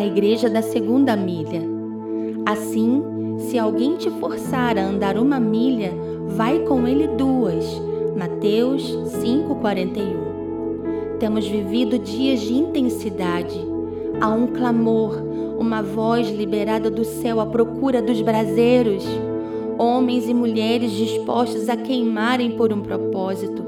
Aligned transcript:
a 0.00 0.06
igreja 0.06 0.48
da 0.48 0.62
segunda 0.62 1.14
milha. 1.14 1.60
Assim, 2.46 3.02
se 3.38 3.58
alguém 3.58 3.96
te 3.96 4.08
forçar 4.12 4.78
a 4.78 4.82
andar 4.82 5.18
uma 5.18 5.38
milha, 5.38 5.92
vai 6.28 6.60
com 6.60 6.88
ele 6.88 7.06
duas. 7.06 7.66
Mateus 8.16 8.82
5:41. 9.20 11.18
Temos 11.18 11.46
vivido 11.46 11.98
dias 11.98 12.40
de 12.40 12.54
intensidade. 12.54 13.60
Há 14.18 14.30
um 14.30 14.46
clamor, 14.46 15.22
uma 15.58 15.82
voz 15.82 16.30
liberada 16.30 16.90
do 16.90 17.04
céu 17.04 17.38
à 17.38 17.44
procura 17.44 18.00
dos 18.00 18.22
braseiros, 18.22 19.06
homens 19.78 20.26
e 20.26 20.32
mulheres 20.32 20.92
dispostos 20.92 21.68
a 21.68 21.76
queimarem 21.76 22.52
por 22.52 22.72
um 22.72 22.80
propósito. 22.80 23.62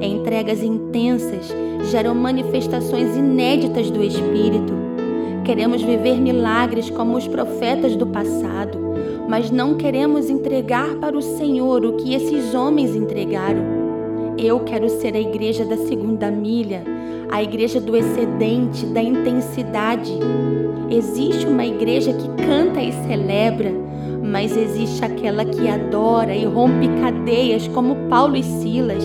Entregas 0.00 0.62
intensas 0.62 1.54
geram 1.90 2.14
manifestações 2.14 3.14
inéditas 3.14 3.90
do 3.90 4.02
Espírito. 4.02 4.80
Queremos 5.44 5.82
viver 5.82 6.20
milagres 6.20 6.90
como 6.90 7.16
os 7.16 7.26
profetas 7.26 7.96
do 7.96 8.06
passado, 8.06 8.78
mas 9.28 9.50
não 9.50 9.74
queremos 9.74 10.28
entregar 10.28 10.96
para 10.96 11.16
o 11.16 11.22
Senhor 11.22 11.84
o 11.84 11.94
que 11.94 12.14
esses 12.14 12.54
homens 12.54 12.94
entregaram. 12.94 13.62
Eu 14.36 14.60
quero 14.60 14.88
ser 14.88 15.14
a 15.14 15.20
igreja 15.20 15.64
da 15.64 15.76
segunda 15.76 16.30
milha, 16.30 16.82
a 17.30 17.42
igreja 17.42 17.80
do 17.80 17.96
excedente, 17.96 18.86
da 18.86 19.02
intensidade. 19.02 20.12
Existe 20.90 21.46
uma 21.46 21.64
igreja 21.64 22.12
que 22.12 22.28
canta 22.44 22.80
e 22.80 22.92
celebra, 23.06 23.72
mas 24.22 24.56
existe 24.56 25.04
aquela 25.04 25.44
que 25.44 25.68
adora 25.68 26.34
e 26.34 26.44
rompe 26.44 26.88
cadeias, 27.00 27.66
como 27.68 28.08
Paulo 28.08 28.36
e 28.36 28.42
Silas. 28.42 29.04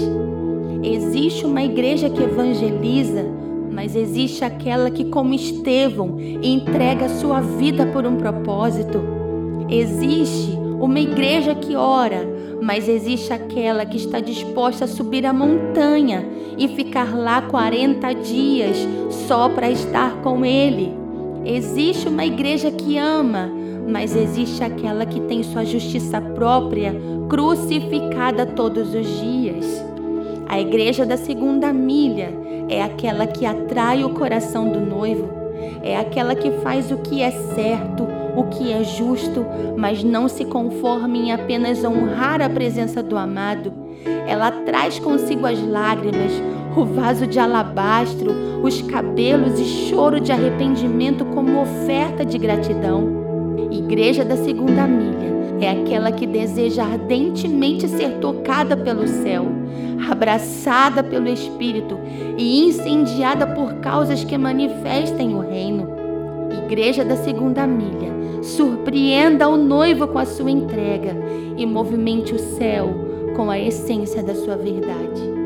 Existe 0.84 1.46
uma 1.46 1.64
igreja 1.64 2.10
que 2.10 2.22
evangeliza, 2.22 3.26
mas 3.76 3.94
existe 3.94 4.46
aquela 4.46 4.90
que, 4.90 5.04
como 5.04 5.34
Estevão, 5.34 6.18
entrega 6.42 7.10
sua 7.10 7.42
vida 7.42 7.86
por 7.88 8.06
um 8.06 8.16
propósito. 8.16 9.02
Existe 9.70 10.58
uma 10.80 10.98
igreja 10.98 11.54
que 11.54 11.76
ora, 11.76 12.26
mas 12.62 12.88
existe 12.88 13.34
aquela 13.34 13.86
que 13.86 13.98
está 13.98 14.22
disposta 14.22 14.86
a 14.86 14.88
subir 14.88 15.26
a 15.26 15.34
montanha 15.34 16.26
e 16.58 16.70
ficar 16.70 17.14
lá 17.18 17.42
40 17.42 18.14
dias 18.14 18.78
só 19.28 19.50
para 19.50 19.70
estar 19.70 20.22
com 20.22 20.46
Ele. 20.46 20.94
Existe 21.44 22.08
uma 22.08 22.26
igreja 22.26 22.72
que 22.72 22.98
ama, 22.98 23.52
mas 23.90 24.16
existe 24.16 24.64
aquela 24.64 25.06
que 25.06 25.20
tem 25.20 25.44
sua 25.44 25.66
justiça 25.66 26.22
própria 26.22 26.96
crucificada 27.28 28.46
todos 28.46 28.96
os 28.96 29.20
dias. 29.20 29.95
A 30.48 30.60
igreja 30.60 31.06
da 31.06 31.18
segunda 31.18 31.74
milha 31.74 32.30
é 32.70 32.82
aquela 32.82 33.26
que 33.26 33.46
atrai 33.46 34.04
o 34.04 34.12
coração 34.12 34.70
do 34.70 34.80
noivo, 34.80 35.28
é 35.84 35.98
aquela 35.98 36.36
que 36.36 36.52
faz 36.60 36.92
o 36.92 36.98
que 36.98 37.22
é 37.22 37.32
certo, 37.32 38.08
o 38.36 38.44
que 38.46 38.72
é 38.72 38.84
justo, 38.84 39.46
mas 39.76 40.04
não 40.04 40.28
se 40.28 40.46
conforma 40.46 41.18
em 41.18 41.32
apenas 41.32 41.84
honrar 41.84 42.42
a 42.42 42.50
presença 42.50 43.02
do 43.02 43.18
amado. 43.18 43.74
Ela 44.28 44.52
traz 44.52 45.00
consigo 45.00 45.46
as 45.46 45.62
lágrimas, 45.62 46.32
o 46.76 46.86
vaso 46.86 47.26
de 47.26 47.40
alabastro, 47.40 48.32
os 48.64 48.82
cabelos 48.82 49.60
e 49.60 49.66
choro 49.66 50.20
de 50.20 50.32
arrependimento 50.32 51.26
como 51.26 51.62
oferta 51.62 52.26
de 52.26 52.38
gratidão. 52.38 53.26
Igreja 53.72 54.24
da 54.24 54.38
segunda 54.38 54.86
milha 54.88 55.35
é 55.60 55.70
aquela 55.70 56.12
que 56.12 56.28
deseja 56.28 56.84
ardentemente 56.84 57.88
ser 57.88 58.20
tocada 58.20 58.76
pelo 58.76 59.08
céu, 59.08 59.46
abraçada 60.10 61.04
pelo 61.04 61.28
Espírito 61.28 61.98
e 62.38 62.66
incendiada 62.66 63.48
por 63.48 63.76
causas 63.76 64.24
que 64.24 64.38
manifestem 64.38 65.34
o 65.34 65.40
reino. 65.40 65.96
Igreja 66.66 67.06
da 67.06 67.16
segunda 67.16 67.66
milha 67.68 68.16
Surpreenda 68.46 69.50
o 69.50 69.58
noivo 69.58 70.08
com 70.08 70.20
a 70.20 70.26
sua 70.26 70.52
entrega 70.52 71.16
e 71.58 71.66
movimente 71.66 72.32
o 72.36 72.38
céu 72.38 72.94
com 73.36 73.50
a 73.50 73.58
essência 73.58 74.22
da 74.22 74.36
sua 74.36 74.56
verdade. 74.56 75.45